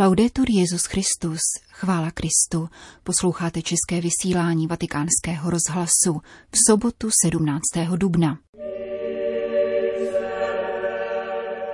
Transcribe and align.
Laudetur 0.00 0.46
Jezus 0.50 0.84
Christus, 0.84 1.38
chvála 1.70 2.10
Kristu. 2.10 2.68
Posloucháte 3.04 3.62
české 3.62 4.00
vysílání 4.00 4.66
Vatikánského 4.66 5.50
rozhlasu 5.50 6.20
v 6.50 6.56
sobotu 6.68 7.08
17. 7.24 7.62
dubna. 7.96 8.38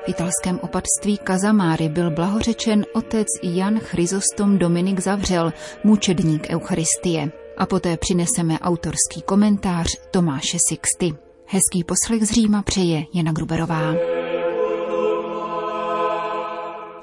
V 0.04 0.08
italském 0.08 0.58
opatství 0.62 1.18
Kazamáry 1.18 1.88
byl 1.88 2.10
blahořečen 2.10 2.84
otec 2.95 3.26
Jan 3.42 3.79
Chryzostom 3.79 4.59
Dominik 4.59 5.01
Zavřel, 5.01 5.53
mučedník 5.85 6.47
Eucharistie. 6.51 7.33
A 7.59 7.67
poté 7.67 7.97
přineseme 7.97 8.59
autorský 8.59 9.22
komentář 9.25 9.88
Tomáše 10.11 10.59
Sixty. 10.69 11.15
Hezký 11.47 11.85
poslech 11.85 12.22
z 12.27 12.31
Říma 12.31 12.63
přeje 12.63 13.04
Jana 13.15 13.33
Gruberová. 13.33 13.95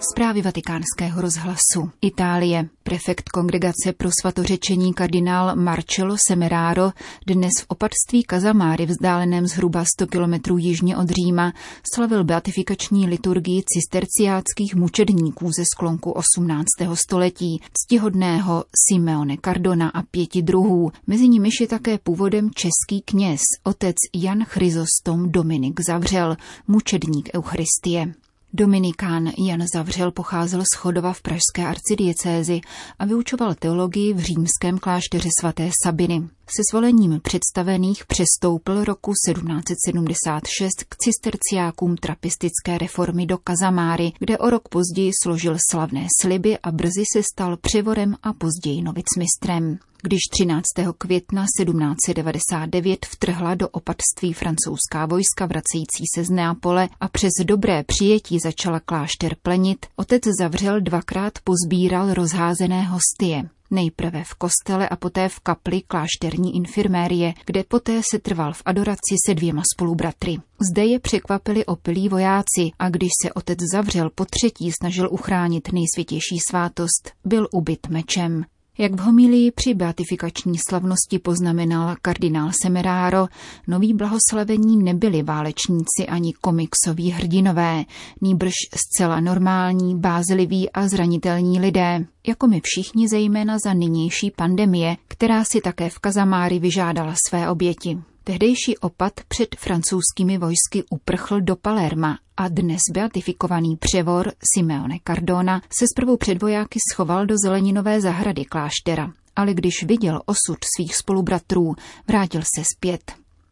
Zprávy 0.09 0.41
vatikánského 0.41 1.21
rozhlasu. 1.21 1.91
Itálie. 2.01 2.69
Prefekt 2.83 3.29
kongregace 3.29 3.93
pro 3.97 4.09
svatořečení 4.21 4.93
kardinál 4.93 5.55
Marcello 5.55 6.15
Semeraro 6.27 6.91
dnes 7.27 7.51
v 7.61 7.65
opatství 7.67 8.23
Kazamáry 8.23 8.85
vzdáleném 8.85 9.47
zhruba 9.47 9.83
100 9.97 10.07
kilometrů 10.07 10.57
jižně 10.57 10.97
od 10.97 11.09
Říma 11.09 11.53
slavil 11.95 12.23
beatifikační 12.23 13.07
liturgii 13.07 13.63
cisterciáckých 13.63 14.75
mučedníků 14.75 15.51
ze 15.51 15.63
sklonku 15.75 16.11
18. 16.11 16.65
století, 16.93 17.61
ctihodného 17.73 18.65
Simeone 18.89 19.35
Cardona 19.45 19.89
a 19.89 20.01
pěti 20.01 20.41
druhů. 20.41 20.91
Mezi 21.07 21.27
nimiž 21.27 21.61
je 21.61 21.67
také 21.67 21.97
původem 21.97 22.49
český 22.55 23.01
kněz, 23.05 23.41
otec 23.63 23.95
Jan 24.15 24.43
Chryzostom 24.43 25.31
Dominik 25.31 25.79
Zavřel, 25.87 26.37
mučedník 26.67 27.29
Eucharistie. 27.35 28.13
Dominikán 28.53 29.31
Jan 29.47 29.65
Zavřel 29.73 30.11
pocházel 30.11 30.61
z 30.73 30.77
Chodova 30.77 31.13
v 31.13 31.21
pražské 31.21 31.67
arcidiecézi 31.67 32.61
a 32.99 33.05
vyučoval 33.05 33.55
teologii 33.55 34.13
v 34.13 34.19
římském 34.19 34.77
klášteře 34.77 35.29
svaté 35.39 35.69
Sabiny. 35.83 36.21
Se 36.55 36.61
svolením 36.69 37.19
představených 37.23 38.05
přestoupil 38.05 38.83
roku 38.83 39.11
1776 39.11 40.83
k 40.89 40.95
cisterciákům 40.95 41.95
trapistické 41.97 42.77
reformy 42.77 43.25
do 43.25 43.37
Kazamáry, 43.37 44.11
kde 44.19 44.37
o 44.37 44.49
rok 44.49 44.69
později 44.69 45.11
složil 45.23 45.57
slavné 45.71 46.07
sliby 46.21 46.57
a 46.59 46.71
brzy 46.71 47.03
se 47.13 47.23
stal 47.23 47.57
převorem 47.57 48.15
a 48.23 48.33
později 48.33 48.81
novicmistrem. 48.81 49.79
Když 50.03 50.19
13. 50.31 50.65
května 50.97 51.41
1799 51.41 53.05
vtrhla 53.05 53.55
do 53.55 53.69
opatství 53.69 54.33
francouzská 54.33 55.05
vojska 55.05 55.45
vracející 55.45 56.03
se 56.15 56.23
z 56.23 56.29
Neapole 56.29 56.89
a 56.99 57.07
přes 57.07 57.31
dobré 57.43 57.83
přijetí 57.83 58.39
začala 58.39 58.79
klášter 58.79 59.35
plenit, 59.41 59.85
otec 59.95 60.21
zavřel 60.39 60.81
dvakrát 60.81 61.33
pozbíral 61.43 62.13
rozházené 62.13 62.83
hostie. 62.83 63.49
Nejprve 63.71 64.23
v 64.23 64.33
kostele 64.33 64.89
a 64.89 64.95
poté 64.95 65.29
v 65.29 65.39
kapli 65.39 65.81
klášterní 65.81 66.55
infirmérie, 66.55 67.33
kde 67.45 67.63
poté 67.63 68.01
se 68.11 68.19
trval 68.19 68.53
v 68.53 68.61
adoraci 68.65 69.15
se 69.25 69.33
dvěma 69.33 69.61
spolubratry. 69.75 70.37
Zde 70.71 70.85
je 70.85 70.99
překvapili 70.99 71.65
opilí 71.65 72.09
vojáci 72.09 72.71
a 72.79 72.89
když 72.89 73.09
se 73.23 73.33
otec 73.33 73.59
zavřel 73.73 74.09
po 74.15 74.25
třetí 74.25 74.71
snažil 74.71 75.09
uchránit 75.11 75.69
nejsvětější 75.73 76.39
svátost, 76.49 77.11
byl 77.25 77.47
ubyt 77.51 77.87
mečem. 77.89 78.45
Jak 78.77 78.91
v 78.93 78.99
homilii 78.99 79.51
při 79.51 79.73
beatifikační 79.73 80.57
slavnosti 80.69 81.19
poznamenal 81.19 81.95
kardinál 82.01 82.51
Semeraro, 82.61 83.27
noví 83.67 83.93
blahoslavení 83.93 84.83
nebyli 84.83 85.23
válečníci 85.23 86.07
ani 86.09 86.33
komiksoví 86.33 87.11
hrdinové, 87.11 87.85
nýbrž 88.21 88.53
zcela 88.75 89.19
normální, 89.19 89.99
bázliví 89.99 90.71
a 90.71 90.87
zranitelní 90.87 91.59
lidé, 91.59 92.05
jako 92.27 92.47
my 92.47 92.61
všichni 92.63 93.07
zejména 93.07 93.57
za 93.59 93.73
nynější 93.73 94.31
pandemie, 94.31 94.97
která 95.07 95.43
si 95.43 95.61
také 95.61 95.89
v 95.89 95.99
Kazamári 95.99 96.59
vyžádala 96.59 97.13
své 97.27 97.49
oběti. 97.49 97.97
Tehdejší 98.23 98.77
opat 98.77 99.13
před 99.27 99.55
francouzskými 99.55 100.37
vojsky 100.37 100.83
uprchl 100.89 101.41
do 101.41 101.55
Palerma 101.55 102.17
a 102.37 102.47
dnes 102.47 102.79
beatifikovaný 102.93 103.77
převor 103.77 104.33
Simeone 104.55 104.97
Cardona 105.07 105.61
se 105.79 105.85
zprvu 105.95 106.17
před 106.17 106.41
vojáky 106.41 106.79
schoval 106.91 107.25
do 107.25 107.35
zeleninové 107.43 108.01
zahrady 108.01 108.45
kláštera, 108.45 109.13
ale 109.35 109.53
když 109.53 109.83
viděl 109.83 110.21
osud 110.25 110.57
svých 110.75 110.95
spolubratrů, 110.95 111.75
vrátil 112.07 112.41
se 112.41 112.63
zpět. 112.75 113.11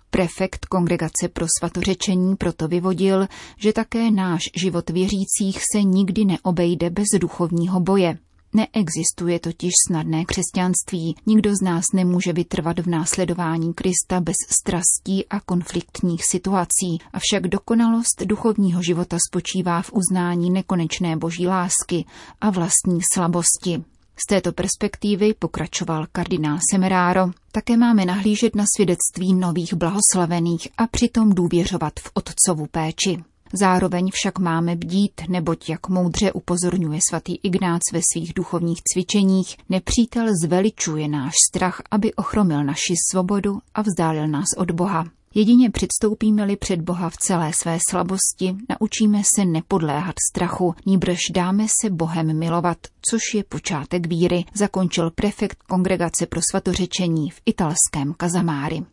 Prefekt 0.10 0.66
kongregace 0.66 1.28
pro 1.34 1.46
svatořečení 1.60 2.36
proto 2.36 2.68
vyvodil, 2.68 3.28
že 3.58 3.74
také 3.74 4.12
náš 4.12 4.44
život 4.56 4.90
věřících 4.90 5.60
se 5.74 5.84
nikdy 5.84 6.26
neobejde 6.26 6.90
bez 6.90 7.06
duchovního 7.20 7.80
boje. 7.80 8.18
Neexistuje 8.54 9.40
totiž 9.40 9.72
snadné 9.88 10.26
křesťanství. 10.26 11.16
Nikdo 11.26 11.56
z 11.56 11.62
nás 11.62 11.86
nemůže 11.94 12.34
vytrvat 12.34 12.80
v 12.80 12.88
následování 12.88 13.74
Krista 13.74 14.22
bez 14.22 14.36
strastí 14.60 15.26
a 15.30 15.40
konfliktních 15.40 16.26
situací. 16.26 16.98
Avšak 17.14 17.48
dokonalost 17.48 18.24
duchovního 18.26 18.84
života 18.84 19.18
spočívá 19.30 19.82
v 19.82 19.92
uznání 19.94 20.50
nekonečné 20.50 21.18
boží 21.18 21.48
lásky 21.48 22.06
a 22.42 22.50
vlastní 22.50 23.00
slabosti. 23.14 23.84
Z 24.26 24.28
této 24.30 24.52
perspektivy, 24.52 25.34
pokračoval 25.40 26.06
kardinál 26.12 26.58
Semeráro, 26.72 27.32
také 27.52 27.78
máme 27.78 28.06
nahlížet 28.06 28.56
na 28.56 28.64
svědectví 28.76 29.34
nových 29.34 29.74
blahoslavených 29.74 30.68
a 30.78 30.88
přitom 30.88 31.30
důvěřovat 31.30 31.94
v 32.00 32.12
otcovu 32.14 32.66
péči. 32.72 33.24
Zároveň 33.54 34.10
však 34.14 34.40
máme 34.40 34.76
bdít, 34.76 35.22
neboť 35.30 35.70
jak 35.70 35.90
moudře 35.90 36.32
upozorňuje 36.32 37.00
svatý 37.10 37.36
Ignác 37.44 37.82
ve 37.94 38.00
svých 38.14 38.34
duchovních 38.34 38.82
cvičeních, 38.94 39.58
nepřítel 39.70 40.28
zveličuje 40.44 41.08
náš 41.08 41.34
strach, 41.50 41.82
aby 41.92 42.14
ochromil 42.14 42.64
naši 42.64 42.94
svobodu 43.12 43.60
a 43.74 43.82
vzdálil 43.82 44.28
nás 44.28 44.48
od 44.58 44.72
Boha. 44.72 45.06
Jedině 45.36 45.70
předstoupíme-li 45.70 46.56
před 46.56 46.82
Boha 46.82 47.10
v 47.10 47.18
celé 47.18 47.54
své 47.54 47.78
slabosti, 47.90 48.56
naučíme 48.70 49.22
se 49.36 49.46
nepodléhat 49.46 50.16
strachu, 50.32 50.76
níbrž 50.86 51.18
dáme 51.34 51.66
se 51.82 51.90
Bohem 51.90 52.40
milovat, 52.40 52.78
což 53.10 53.22
je 53.36 53.44
počátek 53.44 54.08
víry, 54.08 54.46
zakončil 54.54 55.12
prefekt 55.12 55.58
kongregace 55.64 56.26
pro 56.26 56.42
svatořečení 56.52 57.30
v 57.30 57.42
italském 57.46 58.14
Kazamári. 58.18 58.84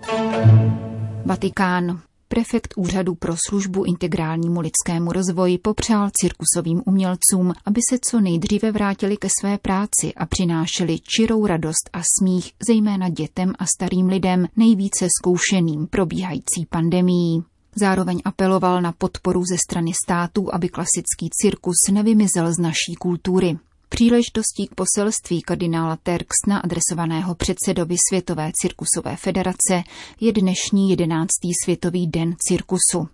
Vatikán. 1.25 2.01
Prefekt 2.29 2.75
Úřadu 2.77 3.15
pro 3.15 3.35
službu 3.49 3.85
integrálnímu 3.85 4.61
lidskému 4.61 5.13
rozvoji 5.13 5.59
popřál 5.59 6.11
cirkusovým 6.21 6.83
umělcům, 6.87 7.53
aby 7.65 7.81
se 7.91 7.99
co 8.11 8.21
nejdříve 8.21 8.73
vrátili 8.73 9.17
ke 9.17 9.29
své 9.41 9.59
práci 9.59 10.15
a 10.17 10.27
přinášeli 10.27 10.99
čirou 10.99 11.47
radost 11.47 11.91
a 11.93 12.01
smích 12.19 12.53
zejména 12.69 13.09
dětem 13.09 13.53
a 13.59 13.67
starým 13.67 14.07
lidem 14.07 14.47
nejvíce 14.57 15.07
zkoušeným 15.21 15.87
probíhající 15.87 16.67
pandemií. 16.71 17.45
Zároveň 17.75 18.23
apeloval 18.25 18.83
na 18.83 18.93
podporu 18.93 19.45
ze 19.45 19.57
strany 19.69 19.93
států, 20.05 20.55
aby 20.55 20.69
klasický 20.69 21.31
cirkus 21.33 21.77
nevymizel 21.93 22.53
z 22.53 22.59
naší 22.59 22.95
kultury. 22.99 23.59
Příležitostí 23.89 24.67
k 24.67 24.75
poselství 24.75 25.43
kardinála 25.43 25.97
Terksna 26.03 26.59
adresovaného 26.59 27.35
předsedovi 27.35 27.97
Světové 28.09 28.51
cirkusové 28.63 29.17
federace 29.17 29.83
je 30.21 30.33
dnešní 30.33 30.91
jedenáctý 30.91 31.49
Světový 31.65 32.07
den 32.07 32.35
cirkusu. 32.49 33.09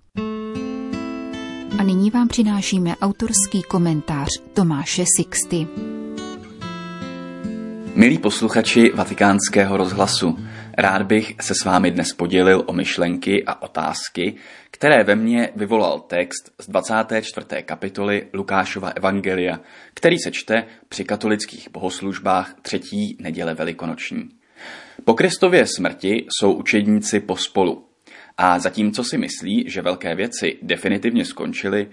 A 1.78 1.82
nyní 1.82 2.10
vám 2.10 2.28
přinášíme 2.28 2.96
autorský 2.96 3.62
komentář 3.62 4.28
Tomáše 4.52 5.04
Sixty. 5.16 5.66
Milí 7.94 8.18
posluchači 8.18 8.92
vatikánského 8.94 9.76
rozhlasu, 9.76 10.38
rád 10.78 11.02
bych 11.02 11.34
se 11.40 11.54
s 11.54 11.64
vámi 11.64 11.90
dnes 11.90 12.12
podělil 12.12 12.64
o 12.66 12.72
myšlenky 12.72 13.44
a 13.44 13.62
otázky, 13.62 14.34
které 14.70 15.04
ve 15.04 15.16
mně 15.16 15.48
vyvolal 15.56 16.00
text 16.00 16.50
z 16.60 16.68
24. 16.68 17.46
kapitoly 17.62 18.26
Lukášova 18.32 18.88
Evangelia, 18.88 19.60
který 19.94 20.18
se 20.18 20.30
čte 20.30 20.64
při 20.88 21.04
katolických 21.04 21.70
bohoslužbách 21.70 22.54
třetí 22.62 23.16
neděle 23.20 23.54
velikonoční. 23.54 24.28
Po 25.04 25.14
Kristově 25.14 25.66
smrti 25.66 26.26
jsou 26.38 26.52
učedníci 26.52 27.20
pospolu 27.20 27.86
a 28.38 28.58
zatímco 28.58 29.04
si 29.04 29.18
myslí, 29.18 29.64
že 29.68 29.82
velké 29.82 30.14
věci 30.14 30.58
definitivně 30.62 31.24
skončily, 31.24 31.88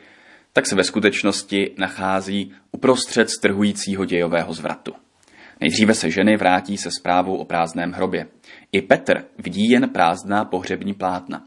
tak 0.53 0.67
se 0.67 0.75
ve 0.75 0.83
skutečnosti 0.83 1.71
nachází 1.77 2.53
uprostřed 2.71 3.29
strhujícího 3.29 4.05
dějového 4.05 4.53
zvratu. 4.53 4.93
Nejdříve 5.61 5.93
se 5.93 6.11
ženy 6.11 6.37
vrátí 6.37 6.77
se 6.77 6.89
zprávou 6.99 7.35
o 7.35 7.45
prázdném 7.45 7.91
hrobě. 7.91 8.27
I 8.71 8.81
Petr 8.81 9.25
vidí 9.37 9.69
jen 9.69 9.89
prázdná 9.89 10.45
pohřební 10.45 10.93
plátna. 10.93 11.45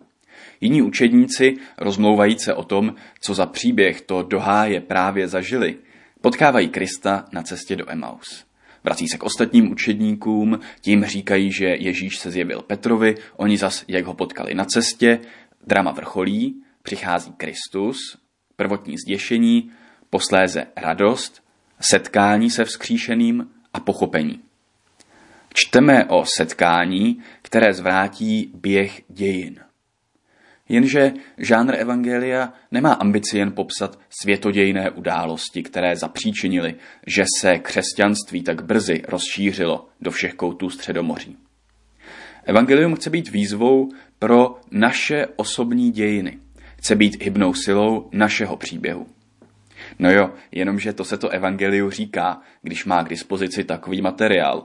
Jiní 0.61 0.83
učedníci, 0.83 1.57
rozmlouvajíce 1.79 2.55
o 2.55 2.65
tom, 2.65 2.95
co 3.21 3.35
za 3.35 3.47
příběh 3.47 4.01
to 4.01 4.23
doháje 4.23 4.81
právě 4.81 5.29
zažili, 5.29 5.77
potkávají 6.21 6.69
Krista 6.69 7.25
na 7.33 7.43
cestě 7.43 7.77
do 7.77 7.91
Emaus. 7.91 8.45
Vrací 8.85 9.09
se 9.09 9.19
k 9.19 9.23
ostatním 9.23 9.73
učedníkům, 9.73 10.61
tím 10.81 11.05
říkají, 11.05 11.53
že 11.53 11.67
Ježíš 11.67 12.19
se 12.19 12.31
zjevil 12.31 12.63
Petrovi, 12.63 13.15
oni 13.37 13.59
zas, 13.59 13.85
jak 13.89 14.05
ho 14.05 14.15
potkali 14.15 14.55
na 14.55 14.65
cestě, 14.65 15.19
drama 15.67 15.93
vrcholí, 15.93 16.63
přichází 16.83 17.33
Kristus, 17.37 17.97
prvotní 18.57 18.97
zděšení, 18.99 19.71
posléze 20.11 20.67
radost, 20.77 21.43
setkání 21.81 22.51
se 22.51 22.65
vzkříšeným 22.65 23.49
pochopení. 23.85 24.41
Čteme 25.55 26.05
o 26.05 26.25
setkání, 26.37 27.23
které 27.43 27.75
zvrátí 27.75 28.53
běh 28.55 29.03
dějin. 29.09 29.61
Jenže 30.69 31.13
žánr 31.39 31.75
Evangelia 31.75 32.53
nemá 32.71 32.93
ambici 32.93 33.39
jen 33.39 33.53
popsat 33.53 33.99
světodějné 34.23 34.91
události, 34.91 35.63
které 35.63 35.97
zapříčinily, 35.97 36.75
že 37.07 37.25
se 37.41 37.59
křesťanství 37.59 38.43
tak 38.43 38.65
brzy 38.65 39.03
rozšířilo 39.09 39.89
do 40.01 40.11
všech 40.11 40.35
koutů 40.35 40.71
Středomoří. 40.71 41.37
Evangelium 42.45 42.95
chce 42.95 43.11
být 43.11 43.29
výzvou 43.29 43.89
pro 44.19 44.61
naše 44.71 45.27
osobní 45.37 45.91
dějiny. 45.91 46.39
Chce 46.79 46.97
být 46.97 47.25
hybnou 47.25 47.55
silou 47.55 48.09
našeho 48.13 48.57
příběhu. 48.57 49.07
No 49.99 50.11
jo, 50.11 50.31
jenomže 50.53 50.93
to 50.93 51.05
se 51.05 51.19
to 51.19 51.29
evangeliu 51.29 51.91
říká, 51.91 52.41
když 52.63 52.85
má 52.85 53.03
k 53.03 53.09
dispozici 53.09 53.65
takový 53.65 54.03
materiál. 54.03 54.65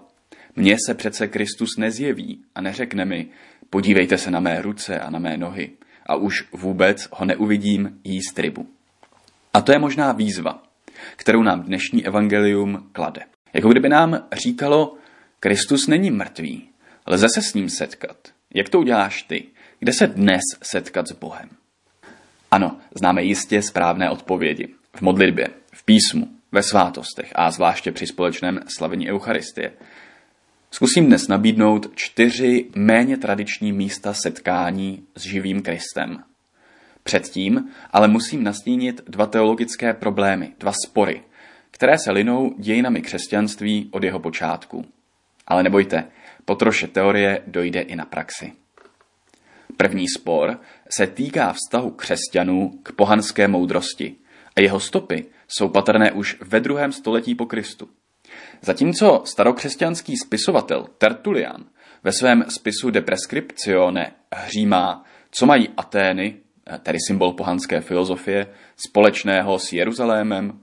Mně 0.55 0.77
se 0.85 0.93
přece 0.93 1.27
Kristus 1.27 1.77
nezjeví 1.77 2.41
a 2.55 2.61
neřekne 2.61 3.05
mi, 3.05 3.27
podívejte 3.69 4.17
se 4.17 4.31
na 4.31 4.39
mé 4.39 4.61
ruce 4.61 4.99
a 4.99 5.09
na 5.09 5.19
mé 5.19 5.37
nohy 5.37 5.71
a 6.05 6.15
už 6.15 6.47
vůbec 6.53 7.07
ho 7.11 7.25
neuvidím 7.25 7.99
jíst 8.03 8.39
rybu. 8.39 8.67
A 9.53 9.61
to 9.61 9.71
je 9.71 9.79
možná 9.79 10.11
výzva, 10.11 10.63
kterou 11.15 11.43
nám 11.43 11.63
dnešní 11.63 12.05
evangelium 12.05 12.89
klade. 12.91 13.21
Jako 13.53 13.69
kdyby 13.69 13.89
nám 13.89 14.27
říkalo, 14.33 14.95
Kristus 15.39 15.87
není 15.87 16.11
mrtvý, 16.11 16.69
lze 17.07 17.27
se 17.33 17.41
s 17.41 17.53
ním 17.53 17.69
setkat. 17.69 18.17
Jak 18.53 18.69
to 18.69 18.79
uděláš 18.79 19.23
ty? 19.23 19.45
Kde 19.79 19.93
se 19.93 20.07
dnes 20.07 20.41
setkat 20.61 21.07
s 21.07 21.11
Bohem? 21.11 21.49
Ano, 22.51 22.77
známe 22.95 23.23
jistě 23.23 23.61
správné 23.61 24.09
odpovědi. 24.09 24.67
V 24.97 25.01
modlitbě, 25.01 25.47
v 25.73 25.85
písmu, 25.85 26.27
ve 26.51 26.63
svátostech 26.63 27.31
a 27.35 27.51
zvláště 27.51 27.91
při 27.91 28.07
společném 28.07 28.59
slavení 28.67 29.11
Eucharistie. 29.11 29.73
Zkusím 30.71 31.05
dnes 31.05 31.27
nabídnout 31.27 31.95
čtyři 31.95 32.65
méně 32.75 33.17
tradiční 33.17 33.71
místa 33.71 34.13
setkání 34.13 35.03
s 35.15 35.21
živým 35.21 35.61
Kristem. 35.61 36.23
Předtím 37.03 37.69
ale 37.91 38.07
musím 38.07 38.43
nastínit 38.43 39.01
dva 39.07 39.25
teologické 39.25 39.93
problémy, 39.93 40.51
dva 40.59 40.73
spory, 40.85 41.23
které 41.71 41.97
se 41.97 42.11
linou 42.11 42.55
dějinami 42.57 43.01
křesťanství 43.01 43.89
od 43.91 44.03
jeho 44.03 44.19
počátku. 44.19 44.85
Ale 45.47 45.63
nebojte, 45.63 46.07
po 46.45 46.55
troše 46.55 46.87
teorie 46.87 47.41
dojde 47.47 47.81
i 47.81 47.95
na 47.95 48.05
praxi. 48.05 48.53
První 49.77 50.05
spor 50.17 50.59
se 50.89 51.07
týká 51.07 51.53
vztahu 51.53 51.91
křesťanů 51.91 52.79
k 52.83 52.91
pohanské 52.91 53.47
moudrosti 53.47 54.15
jeho 54.61 54.79
stopy 54.79 55.25
jsou 55.47 55.69
patrné 55.69 56.11
už 56.11 56.37
ve 56.41 56.59
druhém 56.59 56.91
století 56.91 57.35
po 57.35 57.45
Kristu. 57.45 57.89
Zatímco 58.61 59.21
starokřesťanský 59.25 60.17
spisovatel 60.17 60.87
Tertulian 60.97 61.65
ve 62.03 62.11
svém 62.11 62.45
spisu 62.49 62.89
De 62.89 63.01
Prescriptione 63.01 64.11
hřímá, 64.35 65.05
co 65.31 65.45
mají 65.45 65.69
Atény, 65.77 66.35
tedy 66.83 66.97
symbol 67.07 67.33
pohanské 67.33 67.81
filozofie, 67.81 68.47
společného 68.75 69.59
s 69.59 69.73
Jeruzalémem, 69.73 70.59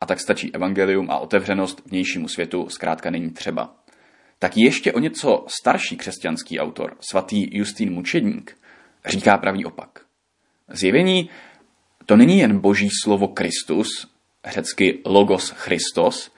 a 0.00 0.06
tak 0.06 0.20
stačí 0.20 0.54
evangelium 0.54 1.10
a 1.10 1.18
otevřenost 1.18 1.82
vnějšímu 1.86 2.28
světu 2.28 2.68
zkrátka 2.68 3.10
není 3.10 3.30
třeba. 3.30 3.76
Tak 4.38 4.56
ještě 4.56 4.92
o 4.92 4.98
něco 4.98 5.44
starší 5.48 5.96
křesťanský 5.96 6.60
autor, 6.60 6.96
svatý 7.00 7.56
Justín 7.56 7.92
Mučedník, 7.92 8.56
říká 9.06 9.36
pravý 9.36 9.64
opak. 9.64 10.00
Zjevení 10.68 11.30
to 12.06 12.16
není 12.16 12.38
jen 12.38 12.58
boží 12.58 12.88
slovo 13.02 13.28
Kristus, 13.28 13.88
řecky 14.46 15.02
logos 15.06 15.50
Christos, 15.50 16.30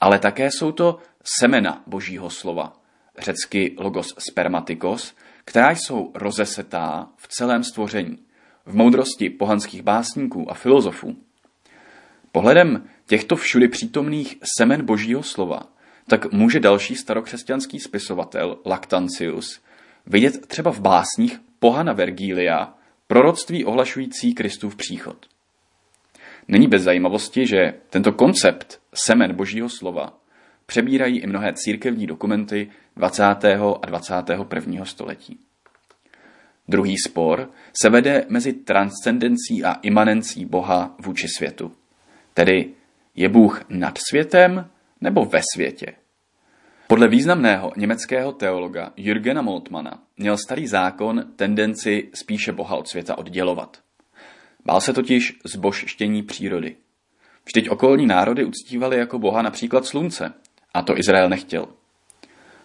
ale 0.00 0.18
také 0.18 0.50
jsou 0.50 0.72
to 0.72 0.98
semena 1.40 1.82
božího 1.86 2.30
slova, 2.30 2.72
řecky 3.18 3.74
logos 3.78 4.14
spermatikos, 4.18 5.14
která 5.44 5.70
jsou 5.70 6.10
rozesetá 6.14 7.08
v 7.16 7.28
celém 7.28 7.64
stvoření, 7.64 8.18
v 8.66 8.74
moudrosti 8.74 9.30
pohanských 9.30 9.82
básníků 9.82 10.50
a 10.50 10.54
filozofů. 10.54 11.16
Pohledem 12.32 12.84
těchto 13.06 13.36
všudy 13.36 13.68
přítomných 13.68 14.38
semen 14.58 14.84
božího 14.84 15.22
slova, 15.22 15.62
tak 16.08 16.32
může 16.32 16.60
další 16.60 16.94
starokřesťanský 16.94 17.80
spisovatel 17.80 18.58
Lactantius 18.66 19.60
vidět 20.06 20.46
třeba 20.46 20.72
v 20.72 20.80
básních 20.80 21.40
pohana 21.58 21.92
Vergília 21.92 22.74
proroctví 23.12 23.64
ohlašující 23.64 24.34
Kristův 24.34 24.76
příchod. 24.76 25.26
Není 26.48 26.68
bez 26.68 26.82
zajímavosti, 26.82 27.46
že 27.46 27.74
tento 27.90 28.12
koncept 28.12 28.80
semen 28.94 29.34
božího 29.34 29.68
slova 29.68 30.18
přebírají 30.66 31.18
i 31.18 31.26
mnohé 31.26 31.52
církevní 31.52 32.06
dokumenty 32.06 32.70
20. 32.96 33.22
a 33.82 33.86
21. 33.86 34.84
století. 34.84 35.38
Druhý 36.68 36.98
spor 36.98 37.50
se 37.82 37.90
vede 37.90 38.24
mezi 38.28 38.52
transcendencí 38.52 39.64
a 39.64 39.72
imanencí 39.72 40.44
Boha 40.44 40.94
vůči 40.98 41.26
světu. 41.36 41.72
Tedy 42.34 42.70
je 43.14 43.28
Bůh 43.28 43.64
nad 43.68 43.98
světem 44.10 44.70
nebo 45.00 45.24
ve 45.24 45.40
světě? 45.54 45.86
Podle 46.92 47.08
významného 47.08 47.72
německého 47.76 48.32
teologa 48.32 48.92
Jürgena 48.96 49.42
Moltmana 49.42 50.02
měl 50.16 50.36
starý 50.36 50.66
zákon 50.66 51.24
tendenci 51.36 52.10
spíše 52.14 52.52
Boha 52.52 52.76
od 52.76 52.88
světa 52.88 53.18
oddělovat. 53.18 53.80
Bál 54.64 54.80
se 54.80 54.92
totiž 54.92 55.38
zbožštění 55.44 56.22
přírody. 56.22 56.76
Vždyť 57.44 57.68
okolní 57.68 58.06
národy 58.06 58.44
uctívali 58.44 58.98
jako 58.98 59.18
boha 59.18 59.42
například 59.42 59.86
slunce, 59.86 60.32
a 60.74 60.82
to 60.82 60.98
Izrael 60.98 61.28
nechtěl. 61.28 61.68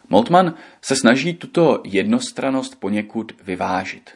Moltmann 0.09 0.53
se 0.81 0.95
snaží 0.95 1.33
tuto 1.33 1.81
jednostranost 1.85 2.79
poněkud 2.79 3.31
vyvážit. 3.43 4.09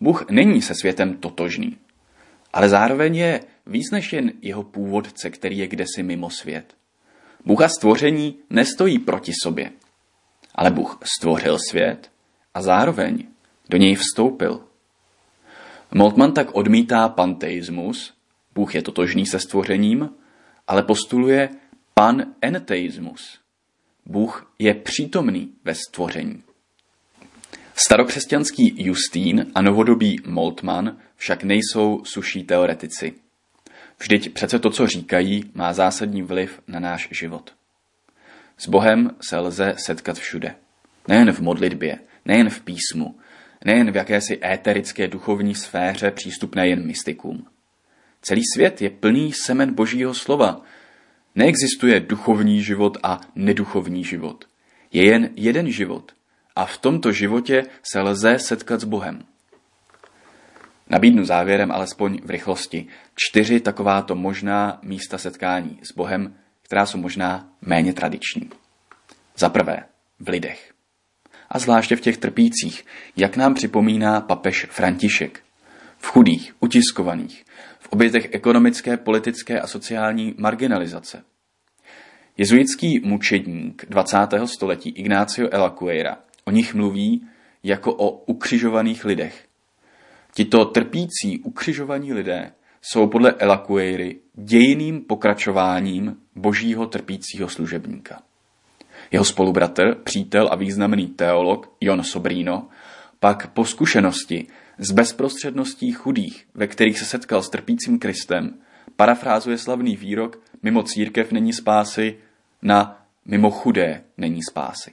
Bůh 0.00 0.30
není 0.30 0.62
se 0.62 0.74
světem 0.74 1.16
totožný, 1.16 1.76
ale 2.52 2.68
zároveň 2.68 3.16
je 3.16 3.40
víc 3.66 3.90
než 3.90 4.12
jen 4.12 4.32
jeho 4.42 4.62
původce, 4.62 5.30
který 5.30 5.58
je 5.58 5.66
kdesi 5.66 6.02
mimo 6.02 6.30
svět. 6.30 6.74
Bůh 7.44 7.62
a 7.62 7.68
stvoření 7.68 8.38
nestojí 8.50 8.98
proti 8.98 9.32
sobě, 9.42 9.70
ale 10.54 10.70
Bůh 10.70 10.98
stvořil 11.18 11.58
svět 11.68 12.10
a 12.54 12.62
zároveň 12.62 13.26
do 13.68 13.78
něj 13.78 13.94
vstoupil. 13.94 14.64
Moltmann 15.94 16.32
tak 16.32 16.54
odmítá 16.54 17.08
panteismus, 17.08 18.14
Bůh 18.54 18.74
je 18.74 18.82
totožný 18.82 19.26
se 19.26 19.40
stvořením, 19.40 20.10
ale 20.66 20.82
postuluje 20.82 21.48
panenteismus. 21.94 23.38
Bůh 24.06 24.52
je 24.58 24.74
přítomný 24.74 25.52
ve 25.64 25.74
stvoření. 25.74 26.42
Starokřesťanský 27.74 28.74
Justín 28.76 29.46
a 29.54 29.62
novodobý 29.62 30.20
Moltmann 30.26 30.96
však 31.16 31.44
nejsou 31.44 32.04
suší 32.04 32.44
teoretici. 32.44 33.14
Vždyť 34.00 34.32
přece 34.32 34.58
to, 34.58 34.70
co 34.70 34.86
říkají, 34.86 35.50
má 35.54 35.72
zásadní 35.72 36.22
vliv 36.22 36.60
na 36.66 36.80
náš 36.80 37.08
život. 37.10 37.54
S 38.58 38.68
Bohem 38.68 39.10
se 39.20 39.38
lze 39.38 39.74
setkat 39.86 40.18
všude. 40.18 40.54
Nejen 41.08 41.32
v 41.32 41.40
modlitbě, 41.40 41.98
nejen 42.24 42.50
v 42.50 42.60
písmu, 42.60 43.18
nejen 43.64 43.90
v 43.90 43.96
jakési 43.96 44.40
éterické 44.44 45.08
duchovní 45.08 45.54
sféře 45.54 46.10
přístupné 46.10 46.68
jen 46.68 46.86
mystikům. 46.86 47.46
Celý 48.22 48.42
svět 48.54 48.82
je 48.82 48.90
plný 48.90 49.32
semen 49.32 49.74
božího 49.74 50.14
slova. 50.14 50.62
Neexistuje 51.34 52.00
duchovní 52.00 52.62
život 52.62 52.98
a 53.02 53.20
neduchovní 53.34 54.04
život. 54.04 54.44
Je 54.92 55.04
jen 55.04 55.30
jeden 55.36 55.70
život 55.70 56.12
a 56.56 56.66
v 56.66 56.78
tomto 56.78 57.12
životě 57.12 57.62
se 57.92 58.00
lze 58.00 58.38
setkat 58.38 58.80
s 58.80 58.84
Bohem. 58.84 59.22
Nabídnu 60.90 61.24
závěrem 61.24 61.72
alespoň 61.72 62.20
v 62.24 62.30
rychlosti 62.30 62.86
čtyři 63.16 63.60
takováto 63.60 64.14
možná 64.14 64.78
místa 64.82 65.18
setkání 65.18 65.78
s 65.82 65.92
Bohem, 65.96 66.34
která 66.62 66.86
jsou 66.86 66.98
možná 66.98 67.48
méně 67.60 67.92
tradiční. 67.92 68.50
Za 69.36 69.48
prvé, 69.48 69.84
v 70.20 70.28
lidech 70.28 70.72
a 71.50 71.58
zvláště 71.58 71.96
v 71.96 72.00
těch 72.00 72.16
trpících, 72.18 72.86
jak 73.16 73.36
nám 73.36 73.54
připomíná 73.54 74.20
papež 74.20 74.66
František. 74.70 75.40
V 75.98 76.06
chudých, 76.06 76.54
utiskovaných, 76.60 77.44
v 77.78 77.88
obětech 77.88 78.28
ekonomické, 78.32 78.96
politické 78.96 79.60
a 79.60 79.66
sociální 79.66 80.34
marginalizace. 80.38 81.24
Jezuitský 82.36 83.00
mučedník 83.04 83.84
20. 83.88 84.16
století 84.44 84.90
Ignacio 84.90 85.48
Elacuera 85.52 86.18
o 86.44 86.50
nich 86.50 86.74
mluví 86.74 87.26
jako 87.62 87.94
o 87.94 88.10
ukřižovaných 88.10 89.04
lidech. 89.04 89.47
Tito 90.38 90.64
trpící 90.64 91.38
ukřižovaní 91.42 92.12
lidé 92.12 92.52
jsou 92.82 93.06
podle 93.06 93.32
Elacueiry 93.32 94.18
dějiným 94.34 95.00
pokračováním 95.00 96.16
božího 96.36 96.86
trpícího 96.86 97.48
služebníka. 97.48 98.22
Jeho 99.10 99.24
spolubratr, 99.24 99.94
přítel 99.94 100.48
a 100.52 100.56
významný 100.56 101.06
teolog 101.06 101.76
Jon 101.80 102.02
Sobrino 102.02 102.68
pak 103.20 103.50
po 103.50 103.64
zkušenosti 103.64 104.46
s 104.78 104.92
bezprostředností 104.92 105.92
chudých, 105.92 106.46
ve 106.54 106.66
kterých 106.66 106.98
se 106.98 107.04
setkal 107.04 107.42
s 107.42 107.50
trpícím 107.50 107.98
Kristem, 107.98 108.54
parafrázuje 108.96 109.58
slavný 109.58 109.96
výrok 109.96 110.42
mimo 110.62 110.82
církev 110.82 111.32
není 111.32 111.52
spásy 111.52 112.18
na 112.62 113.06
mimo 113.26 113.50
chudé 113.50 114.04
není 114.16 114.40
spásy. 114.50 114.92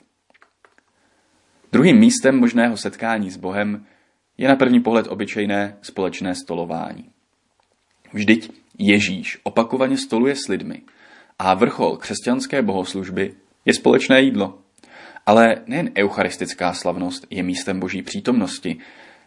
Druhým 1.71 1.97
místem 1.97 2.39
možného 2.39 2.77
setkání 2.77 3.31
s 3.31 3.37
Bohem 3.37 3.85
je 4.37 4.47
na 4.47 4.55
první 4.55 4.79
pohled 4.79 5.07
obyčejné 5.07 5.77
společné 5.81 6.35
stolování. 6.35 7.09
Vždyť 8.13 8.51
Ježíš 8.77 9.39
opakovaně 9.43 9.97
stoluje 9.97 10.35
s 10.35 10.47
lidmi 10.47 10.81
a 11.39 11.53
vrchol 11.53 11.97
křesťanské 11.97 12.61
bohoslužby 12.61 13.33
je 13.65 13.73
společné 13.73 14.21
jídlo. 14.21 14.59
Ale 15.25 15.55
nejen 15.67 15.91
eucharistická 15.97 16.73
slavnost 16.73 17.27
je 17.29 17.43
místem 17.43 17.79
boží 17.79 18.01
přítomnosti, 18.01 18.77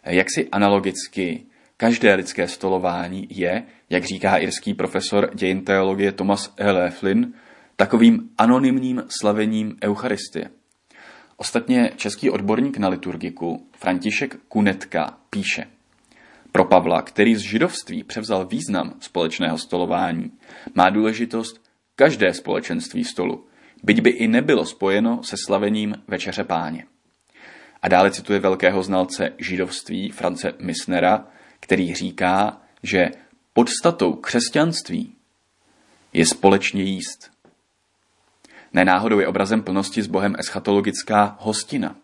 jak 0.05 0.27
si 0.35 0.49
analogicky 0.49 1.45
každé 1.77 2.15
lidské 2.15 2.47
stolování 2.47 3.27
je, 3.29 3.63
jak 3.89 4.03
říká 4.03 4.37
irský 4.37 4.73
profesor 4.73 5.29
dějin 5.33 5.65
teologie 5.65 6.11
Thomas 6.11 6.53
L. 6.57 6.91
Flynn, 6.91 7.33
takovým 7.75 8.29
anonymním 8.37 9.03
slavením 9.07 9.77
Eucharistie. 9.83 10.49
Ostatně 11.41 11.91
český 11.95 12.29
odborník 12.29 12.77
na 12.77 12.89
liturgiku 12.89 13.67
František 13.77 14.37
Kunetka 14.47 15.17
píše 15.29 15.67
Pro 16.51 16.65
Pavla, 16.65 17.01
který 17.01 17.35
z 17.35 17.39
židovství 17.39 18.03
převzal 18.03 18.45
význam 18.45 18.93
společného 18.99 19.57
stolování, 19.57 20.31
má 20.75 20.89
důležitost 20.89 21.61
každé 21.95 22.33
společenství 22.33 23.03
stolu, 23.03 23.47
byť 23.83 24.01
by 24.01 24.09
i 24.09 24.27
nebylo 24.27 24.65
spojeno 24.65 25.23
se 25.23 25.35
slavením 25.45 25.95
Večeře 26.07 26.43
páně. 26.43 26.85
A 27.81 27.87
dále 27.87 28.11
cituje 28.11 28.39
velkého 28.39 28.83
znalce 28.83 29.33
židovství 29.37 30.09
France 30.09 30.53
Misnera, 30.59 31.27
který 31.59 31.95
říká, 31.95 32.61
že 32.83 33.11
podstatou 33.53 34.13
křesťanství 34.13 35.15
je 36.13 36.25
společně 36.25 36.83
jíst. 36.83 37.31
Nenáhodou 38.73 39.19
je 39.19 39.27
obrazem 39.27 39.63
plnosti 39.63 40.03
s 40.03 40.07
Bohem 40.07 40.35
eschatologická 40.39 41.37
hostina. 41.39 41.95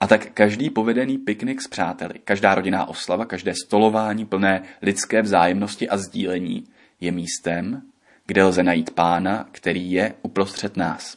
A 0.00 0.06
tak 0.06 0.30
každý 0.34 0.70
povedený 0.70 1.18
piknik 1.18 1.62
s 1.62 1.68
přáteli, 1.68 2.14
každá 2.24 2.54
rodinná 2.54 2.88
oslava, 2.88 3.24
každé 3.24 3.54
stolování 3.54 4.26
plné 4.26 4.62
lidské 4.82 5.22
vzájemnosti 5.22 5.88
a 5.88 5.96
sdílení 5.96 6.64
je 7.00 7.12
místem, 7.12 7.82
kde 8.26 8.44
lze 8.44 8.62
najít 8.62 8.90
pána, 8.90 9.48
který 9.52 9.92
je 9.92 10.14
uprostřed 10.22 10.76
nás. 10.76 11.16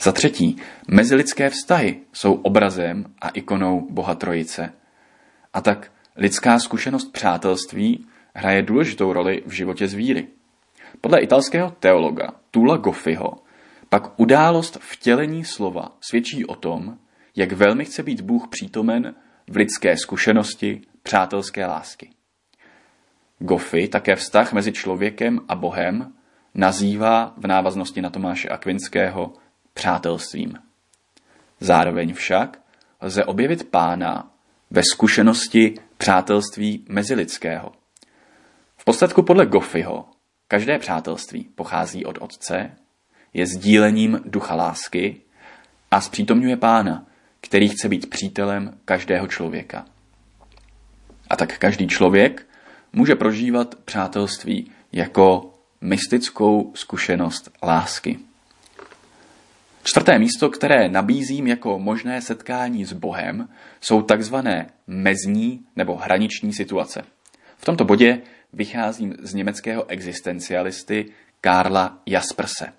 Za 0.00 0.12
třetí, 0.12 0.56
mezilidské 0.88 1.50
vztahy 1.50 2.00
jsou 2.12 2.34
obrazem 2.34 3.04
a 3.20 3.28
ikonou 3.28 3.86
Boha 3.90 4.14
Trojice. 4.14 4.72
A 5.52 5.60
tak 5.60 5.92
lidská 6.16 6.58
zkušenost 6.58 7.12
přátelství 7.12 8.06
hraje 8.34 8.62
důležitou 8.62 9.12
roli 9.12 9.42
v 9.46 9.52
životě 9.52 9.88
zvíry. 9.88 10.28
Podle 11.00 11.20
italského 11.20 11.70
teologa 11.70 12.30
Tula 12.50 12.76
Goffiho 12.76 13.32
pak 13.88 14.20
událost 14.20 14.78
vtělení 14.80 15.44
slova 15.44 15.96
svědčí 16.00 16.46
o 16.46 16.54
tom, 16.54 16.98
jak 17.36 17.52
velmi 17.52 17.84
chce 17.84 18.02
být 18.02 18.20
Bůh 18.20 18.48
přítomen 18.48 19.14
v 19.50 19.56
lidské 19.56 19.96
zkušenosti 19.96 20.80
přátelské 21.02 21.66
lásky. 21.66 22.10
Goffy 23.38 23.88
také 23.88 24.16
vztah 24.16 24.52
mezi 24.52 24.72
člověkem 24.72 25.40
a 25.48 25.54
Bohem 25.54 26.12
nazývá 26.54 27.34
v 27.36 27.46
návaznosti 27.46 28.02
na 28.02 28.10
Tomáše 28.10 28.48
Akvinského 28.48 29.32
přátelstvím. 29.74 30.58
Zároveň 31.60 32.14
však 32.14 32.60
lze 33.00 33.24
objevit 33.24 33.70
pána 33.70 34.30
ve 34.70 34.82
zkušenosti 34.92 35.74
přátelství 35.98 36.84
mezilidského. 36.88 37.72
V 38.76 38.84
podstatku 38.84 39.22
podle 39.22 39.46
Goffyho 39.46 40.04
každé 40.50 40.78
přátelství 40.78 41.48
pochází 41.54 42.04
od 42.04 42.18
otce, 42.20 42.70
je 43.34 43.46
sdílením 43.46 44.20
ducha 44.24 44.54
lásky 44.54 45.16
a 45.90 46.00
zpřítomňuje 46.00 46.56
pána, 46.56 47.06
který 47.40 47.68
chce 47.68 47.88
být 47.88 48.10
přítelem 48.10 48.78
každého 48.84 49.26
člověka. 49.26 49.86
A 51.30 51.36
tak 51.36 51.58
každý 51.58 51.88
člověk 51.88 52.46
může 52.92 53.14
prožívat 53.14 53.74
přátelství 53.74 54.70
jako 54.92 55.54
mystickou 55.80 56.72
zkušenost 56.74 57.50
lásky. 57.62 58.18
Čtvrté 59.82 60.18
místo, 60.18 60.50
které 60.50 60.88
nabízím 60.88 61.46
jako 61.46 61.78
možné 61.78 62.22
setkání 62.22 62.84
s 62.84 62.92
Bohem, 62.92 63.48
jsou 63.80 64.02
takzvané 64.02 64.70
mezní 64.86 65.60
nebo 65.76 65.96
hraniční 65.96 66.52
situace. 66.52 67.02
V 67.56 67.64
tomto 67.64 67.84
bodě 67.84 68.22
vycházím 68.52 69.14
z 69.22 69.34
německého 69.34 69.90
existencialisty 69.90 71.06
Karla 71.40 71.98
Jasperse. 72.06 72.72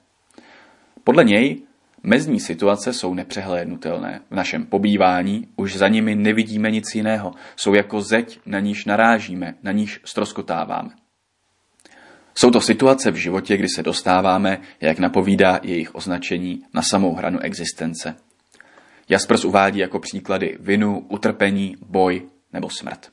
Podle 1.03 1.23
něj 1.23 1.61
mezní 2.03 2.39
situace 2.39 2.93
jsou 2.93 3.13
nepřehlédnutelné. 3.13 4.21
V 4.31 4.35
našem 4.35 4.65
pobývání 4.65 5.47
už 5.55 5.75
za 5.75 5.87
nimi 5.87 6.15
nevidíme 6.15 6.71
nic 6.71 6.95
jiného. 6.95 7.33
Jsou 7.55 7.73
jako 7.73 8.01
zeď, 8.01 8.39
na 8.45 8.59
níž 8.59 8.85
narážíme, 8.85 9.55
na 9.63 9.71
níž 9.71 9.99
stroskotáváme. 10.05 10.89
Jsou 12.35 12.51
to 12.51 12.61
situace 12.61 13.11
v 13.11 13.15
životě, 13.15 13.57
kdy 13.57 13.67
se 13.75 13.83
dostáváme, 13.83 14.61
jak 14.81 14.99
napovídá 14.99 15.59
jejich 15.63 15.95
označení, 15.95 16.63
na 16.73 16.81
samou 16.81 17.15
hranu 17.15 17.39
existence. 17.39 18.15
Jaspers 19.09 19.45
uvádí 19.45 19.79
jako 19.79 19.99
příklady 19.99 20.57
vinu, 20.59 20.99
utrpení, 21.09 21.75
boj 21.81 22.29
nebo 22.53 22.69
smrt. 22.69 23.11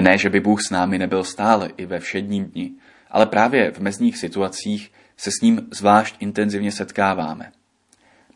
Ne, 0.00 0.18
že 0.18 0.30
by 0.30 0.40
Bůh 0.40 0.62
s 0.62 0.70
námi 0.70 0.98
nebyl 0.98 1.24
stále 1.24 1.70
i 1.76 1.86
ve 1.86 2.00
všedním 2.00 2.44
dni, 2.44 2.72
ale 3.10 3.26
právě 3.26 3.70
v 3.70 3.78
mezních 3.78 4.18
situacích 4.18 4.92
se 5.16 5.30
s 5.30 5.40
ním 5.42 5.68
zvlášť 5.70 6.16
intenzivně 6.20 6.72
setkáváme. 6.72 7.52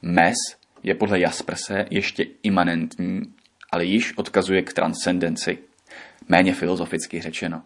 Mes 0.02 0.36
je 0.82 0.94
podle 0.94 1.20
Jasperse 1.20 1.84
ještě 1.90 2.26
imanentní, 2.42 3.22
ale 3.70 3.84
již 3.84 4.12
odkazuje 4.16 4.62
k 4.62 4.72
transcendenci, 4.72 5.58
méně 6.28 6.54
filozoficky 6.54 7.20
řečeno. 7.20 7.62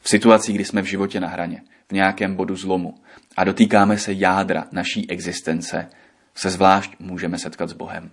V 0.00 0.08
situaci, 0.08 0.52
kdy 0.52 0.64
jsme 0.64 0.82
v 0.82 0.86
životě 0.86 1.20
na 1.20 1.28
hraně, 1.28 1.62
v 1.88 1.92
nějakém 1.92 2.34
bodu 2.34 2.56
zlomu 2.56 2.94
a 3.36 3.44
dotýkáme 3.44 3.98
se 3.98 4.12
jádra 4.12 4.64
naší 4.72 5.10
existence, 5.10 5.88
se 6.34 6.50
zvlášť 6.50 6.92
můžeme 6.98 7.38
setkat 7.38 7.68
s 7.68 7.72
Bohem. 7.72 8.10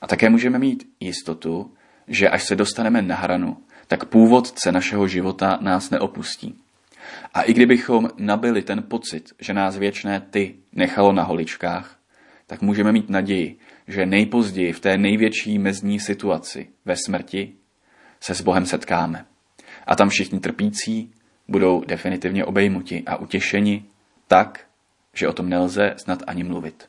A 0.00 0.06
také 0.06 0.30
můžeme 0.30 0.58
mít 0.58 0.88
jistotu, 1.00 1.74
že 2.08 2.28
až 2.28 2.42
se 2.42 2.56
dostaneme 2.56 3.02
na 3.02 3.16
hranu, 3.16 3.56
tak 3.88 4.04
původce 4.04 4.72
našeho 4.72 5.08
života 5.08 5.58
nás 5.60 5.90
neopustí. 5.90 6.54
A 7.34 7.42
i 7.42 7.54
kdybychom 7.54 8.10
nabili 8.16 8.62
ten 8.62 8.82
pocit, 8.82 9.32
že 9.40 9.54
nás 9.54 9.76
věčné 9.76 10.20
ty 10.20 10.54
nechalo 10.72 11.12
na 11.12 11.22
holičkách, 11.22 11.98
tak 12.46 12.62
můžeme 12.62 12.92
mít 12.92 13.10
naději, 13.10 13.58
že 13.88 14.06
nejpozději 14.06 14.72
v 14.72 14.80
té 14.80 14.98
největší 14.98 15.58
mezní 15.58 16.00
situaci 16.00 16.68
ve 16.84 16.96
smrti 16.96 17.52
se 18.20 18.34
s 18.34 18.40
Bohem 18.40 18.66
setkáme. 18.66 19.24
A 19.86 19.96
tam 19.96 20.08
všichni 20.08 20.40
trpící 20.40 21.12
budou 21.48 21.84
definitivně 21.86 22.44
obejmuti 22.44 23.02
a 23.06 23.16
utěšeni 23.16 23.84
tak, 24.26 24.64
že 25.14 25.28
o 25.28 25.32
tom 25.32 25.48
nelze 25.48 25.94
snad 25.96 26.22
ani 26.26 26.44
mluvit. 26.44 26.88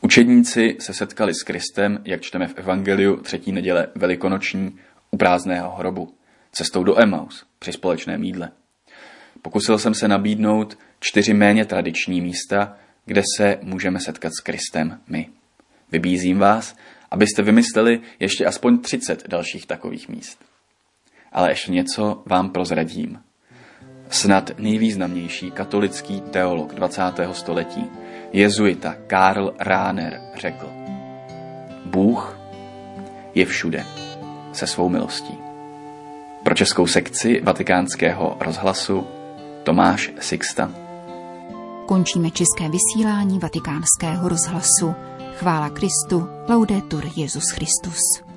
Učedníci 0.00 0.76
se 0.80 0.94
setkali 0.94 1.34
s 1.34 1.42
Kristem, 1.42 1.98
jak 2.04 2.20
čteme 2.20 2.48
v 2.48 2.58
Evangeliu 2.58 3.16
třetí 3.16 3.52
neděle 3.52 3.86
velikonoční 3.94 4.78
u 5.12 5.16
prázdného 5.16 5.70
hrobu, 5.76 6.14
cestou 6.52 6.84
do 6.84 7.00
Emaus 7.00 7.46
při 7.58 7.72
společném 7.72 8.24
jídle. 8.24 8.50
Pokusil 9.42 9.78
jsem 9.78 9.94
se 9.94 10.08
nabídnout 10.08 10.78
čtyři 11.00 11.34
méně 11.34 11.64
tradiční 11.64 12.20
místa, 12.20 12.76
kde 13.04 13.22
se 13.36 13.58
můžeme 13.62 14.00
setkat 14.00 14.32
s 14.38 14.40
Kristem 14.40 15.00
my. 15.08 15.28
Vybízím 15.92 16.38
vás, 16.38 16.76
abyste 17.10 17.42
vymysleli 17.42 18.00
ještě 18.20 18.46
aspoň 18.46 18.78
30 18.78 19.28
dalších 19.28 19.66
takových 19.66 20.08
míst. 20.08 20.38
Ale 21.32 21.50
ještě 21.50 21.72
něco 21.72 22.22
vám 22.26 22.50
prozradím. 22.50 23.20
Snad 24.08 24.50
nejvýznamnější 24.58 25.50
katolický 25.50 26.20
teolog 26.20 26.74
20. 26.74 27.02
století, 27.32 27.90
jezuita 28.32 28.96
Karl 29.06 29.54
Rahner 29.58 30.20
řekl 30.36 30.70
Bůh 31.84 32.38
je 33.34 33.46
všude 33.46 33.84
se 34.52 34.66
svou 34.66 34.88
milostí. 34.88 35.38
Pro 36.42 36.54
českou 36.54 36.86
sekci 36.86 37.40
vatikánského 37.40 38.36
rozhlasu 38.40 39.06
Tomáš 39.62 40.10
Sixta. 40.20 40.70
Končíme 41.86 42.30
české 42.30 42.68
vysílání 42.68 43.38
vatikánského 43.38 44.28
rozhlasu. 44.28 44.94
Chvála 45.38 45.70
Kristu, 45.70 46.28
laudetur 46.48 47.04
Jezus 47.16 47.50
Christus. 47.50 48.31